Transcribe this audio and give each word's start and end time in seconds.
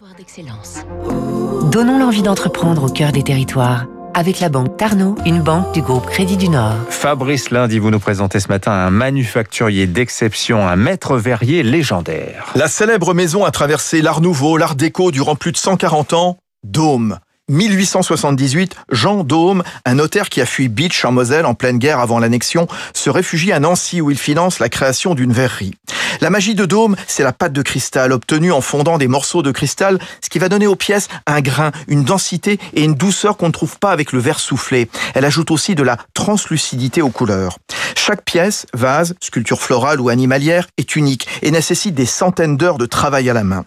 Territoire 0.00 0.16
d'excellence. 0.16 1.70
Donnons 1.70 1.98
l'envie 1.98 2.22
d'entreprendre 2.22 2.84
au 2.84 2.88
cœur 2.88 3.12
des 3.12 3.22
territoires. 3.22 3.84
Avec 4.14 4.40
la 4.40 4.48
banque 4.48 4.78
Tarno, 4.78 5.14
une 5.26 5.42
banque 5.42 5.74
du 5.74 5.82
groupe 5.82 6.06
Crédit 6.06 6.38
du 6.38 6.48
Nord. 6.48 6.76
Fabrice 6.88 7.50
Lundi, 7.50 7.78
vous 7.78 7.90
nous 7.90 7.98
présentez 7.98 8.40
ce 8.40 8.48
matin 8.48 8.72
un 8.72 8.88
manufacturier 8.88 9.86
d'exception, 9.86 10.66
un 10.66 10.76
maître 10.76 11.18
verrier 11.18 11.62
légendaire. 11.62 12.46
La 12.54 12.68
célèbre 12.68 13.12
maison 13.12 13.44
a 13.44 13.50
traversé 13.50 14.00
l'art 14.00 14.22
nouveau, 14.22 14.56
l'art 14.56 14.74
déco 14.74 15.10
durant 15.10 15.36
plus 15.36 15.52
de 15.52 15.58
140 15.58 16.14
ans. 16.14 16.38
Dôme. 16.64 17.18
1878, 17.50 18.76
Jean 18.92 19.24
Dôme, 19.24 19.62
un 19.84 19.94
notaire 19.96 20.30
qui 20.30 20.40
a 20.40 20.46
fui 20.46 20.68
Beach 20.68 21.04
en 21.04 21.12
Moselle 21.12 21.44
en 21.44 21.54
pleine 21.54 21.78
guerre 21.78 21.98
avant 21.98 22.20
l'annexion, 22.20 22.68
se 22.94 23.10
réfugie 23.10 23.52
à 23.52 23.60
Nancy 23.60 24.00
où 24.00 24.10
il 24.10 24.18
finance 24.18 24.60
la 24.60 24.68
création 24.70 25.14
d'une 25.14 25.32
verrerie. 25.32 25.74
La 26.20 26.28
magie 26.28 26.54
de 26.54 26.66
Dôme, 26.66 26.96
c'est 27.06 27.22
la 27.22 27.32
pâte 27.32 27.54
de 27.54 27.62
cristal 27.62 28.12
obtenue 28.12 28.52
en 28.52 28.60
fondant 28.60 28.98
des 28.98 29.08
morceaux 29.08 29.42
de 29.42 29.52
cristal, 29.52 29.98
ce 30.20 30.28
qui 30.28 30.38
va 30.38 30.50
donner 30.50 30.66
aux 30.66 30.76
pièces 30.76 31.08
un 31.26 31.40
grain, 31.40 31.70
une 31.88 32.04
densité 32.04 32.58
et 32.74 32.84
une 32.84 32.94
douceur 32.94 33.38
qu'on 33.38 33.46
ne 33.46 33.52
trouve 33.52 33.78
pas 33.78 33.90
avec 33.90 34.12
le 34.12 34.18
verre 34.18 34.38
soufflé. 34.38 34.90
Elle 35.14 35.24
ajoute 35.24 35.50
aussi 35.50 35.74
de 35.74 35.82
la 35.82 35.96
translucidité 36.12 37.00
aux 37.00 37.08
couleurs. 37.08 37.56
Chaque 37.96 38.22
pièce, 38.22 38.66
vase, 38.74 39.14
sculpture 39.20 39.62
florale 39.62 39.98
ou 39.98 40.10
animalière, 40.10 40.66
est 40.76 40.94
unique 40.94 41.26
et 41.40 41.50
nécessite 41.50 41.94
des 41.94 42.06
centaines 42.06 42.58
d'heures 42.58 42.78
de 42.78 42.86
travail 42.86 43.30
à 43.30 43.32
la 43.32 43.44
main. 43.44 43.64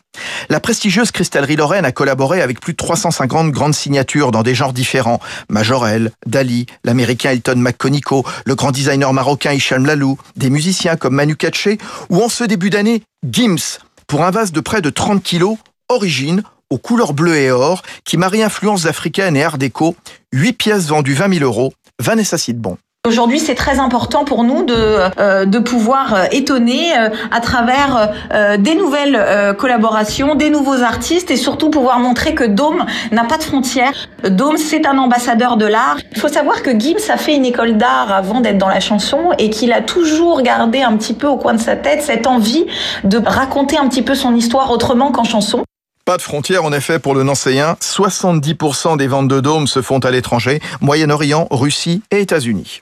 La 0.49 0.59
prestigieuse 0.59 1.11
cristallerie 1.11 1.55
Lorraine 1.55 1.85
a 1.85 1.91
collaboré 1.91 2.41
avec 2.41 2.59
plus 2.59 2.73
de 2.73 2.77
350 2.77 3.51
grandes 3.51 3.73
signatures 3.73 4.31
dans 4.31 4.43
des 4.43 4.55
genres 4.55 4.73
différents. 4.73 5.19
Majorel, 5.49 6.11
Dali, 6.25 6.65
l'américain 6.83 7.31
Elton 7.31 7.55
McConico, 7.57 8.25
le 8.45 8.55
grand 8.55 8.71
designer 8.71 9.13
marocain 9.13 9.53
Hicham 9.53 9.85
Lalou, 9.85 10.17
des 10.35 10.49
musiciens 10.49 10.95
comme 10.95 11.15
Manu 11.15 11.35
Katché 11.35 11.77
ou 12.09 12.21
en 12.21 12.29
ce 12.29 12.43
début 12.43 12.69
d'année, 12.69 13.03
Gims, 13.29 13.79
pour 14.07 14.23
un 14.23 14.31
vase 14.31 14.51
de 14.51 14.59
près 14.59 14.81
de 14.81 14.89
30 14.89 15.23
kilos, 15.23 15.57
origine, 15.89 16.43
aux 16.69 16.77
couleurs 16.77 17.13
bleues 17.13 17.37
et 17.37 17.51
or, 17.51 17.83
qui 18.03 18.17
marie 18.17 18.43
influences 18.43 18.85
africaines 18.85 19.37
et 19.37 19.43
art 19.43 19.57
déco, 19.57 19.95
8 20.33 20.53
pièces 20.53 20.87
vendues 20.87 21.13
20 21.13 21.39
000 21.39 21.45
euros, 21.45 21.73
Vanessa 21.99 22.37
Sidbon. 22.37 22.77
Aujourd'hui, 23.05 23.39
c'est 23.41 23.55
très 23.55 23.79
important 23.79 24.23
pour 24.23 24.45
nous 24.45 24.63
de, 24.63 24.73
euh, 24.77 25.43
de 25.43 25.59
pouvoir 25.59 26.13
euh, 26.15 26.23
étonner 26.31 26.97
euh, 26.97 27.09
à 27.31 27.41
travers 27.41 28.13
des 28.57 28.75
nouvelles 28.75 29.55
collaborations, 29.57 30.35
des 30.35 30.49
nouveaux 30.49 30.81
artistes 30.81 31.29
et 31.29 31.35
surtout 31.35 31.69
pouvoir 31.69 31.99
montrer 31.99 32.33
que 32.33 32.45
Dôme 32.45 32.85
n'a 33.11 33.25
pas 33.25 33.37
de 33.37 33.43
frontières. 33.43 34.07
Dôme, 34.23 34.55
c'est 34.55 34.85
un 34.85 34.97
ambassadeur 34.97 35.57
de 35.57 35.65
l'art. 35.65 35.97
Il 36.13 36.19
faut 36.19 36.29
savoir 36.29 36.63
que 36.63 36.71
Gims 36.71 37.09
a 37.09 37.17
fait 37.17 37.35
une 37.35 37.43
école 37.43 37.75
d'art 37.75 38.11
avant 38.11 38.39
d'être 38.39 38.57
dans 38.57 38.69
la 38.69 38.79
chanson 38.79 39.31
et 39.37 39.49
qu'il 39.49 39.73
a 39.73 39.81
toujours 39.81 40.41
gardé 40.41 40.81
un 40.81 40.95
petit 40.95 41.13
peu 41.13 41.27
au 41.27 41.37
coin 41.37 41.53
de 41.53 41.61
sa 41.61 41.75
tête 41.75 42.01
cette 42.01 42.25
envie 42.25 42.65
de 43.03 43.17
raconter 43.17 43.77
un 43.77 43.89
petit 43.89 44.03
peu 44.03 44.15
son 44.15 44.33
histoire 44.33 44.71
autrement 44.71 45.11
qu'en 45.11 45.25
chanson. 45.25 45.63
Pas 46.05 46.17
de 46.17 46.21
frontières 46.21 46.63
en 46.63 46.71
effet 46.71 46.99
pour 46.99 47.15
le 47.15 47.23
Nancéen. 47.23 47.75
70% 47.81 48.97
des 48.97 49.07
ventes 49.07 49.27
de 49.27 49.41
dômes 49.41 49.67
se 49.67 49.81
font 49.81 49.99
à 49.99 50.11
l'étranger, 50.11 50.61
Moyen-Orient, 50.81 51.47
Russie 51.51 52.01
et 52.11 52.21
États-Unis. 52.21 52.81